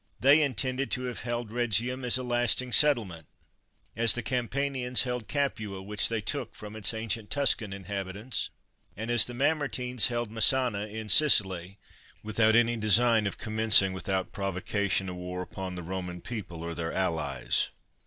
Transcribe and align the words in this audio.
They 0.19 0.41
in 0.41 0.55
tended 0.55 0.89
to 0.89 1.03
have 1.03 1.21
held 1.21 1.51
Bhegium 1.51 2.03
as 2.03 2.17
a 2.17 2.23
lasting 2.23 2.73
settle 2.73 3.05
ment, 3.05 3.27
as 3.95 4.15
the 4.15 4.23
Campanians 4.23 5.03
held 5.03 5.27
Capua, 5.27 5.79
which 5.83 6.09
they 6.09 6.21
took 6.21 6.55
from 6.55 6.75
its 6.75 6.91
ancient 6.91 7.29
Tuscan 7.29 7.71
inhabitants, 7.71 8.49
and 8.97 9.11
as 9.11 9.25
the 9.25 9.35
Mamertines 9.35 10.07
held 10.07 10.31
Messana 10.31 10.87
in 10.87 11.07
Sicily, 11.07 11.77
with 12.23 12.37
26 12.37 12.37
SCIPIO 12.37 12.37
AFRICANUS 12.39 12.39
MAJOR 12.41 12.45
out 12.47 12.55
any 12.55 12.77
design 13.21 13.27
of 13.27 13.37
commencing 13.37 13.93
without 13.93 14.31
provoca 14.33 14.89
tion 14.89 15.07
a 15.07 15.13
war 15.13 15.43
upon 15.43 15.75
the 15.75 15.83
Eoman 15.83 16.23
people 16.23 16.63
or 16.63 16.73
their 16.73 16.91
allies. 16.91 17.69